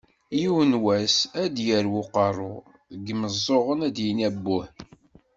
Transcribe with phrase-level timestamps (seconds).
[0.39, 2.53] "Yiwen wass ad d-yarew uqerru,
[2.91, 4.67] seg yimeẓẓuɣen ad d-yini abbuh.